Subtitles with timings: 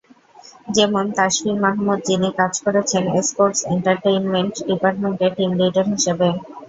[0.67, 6.27] যেমন তাশফি মাহমুদ, যিনি কাজ করছেন স্পোর্টস এন্টারটেইনমেন্ট ডিপার্টমেন্টের টিম লিডার হিসেবে।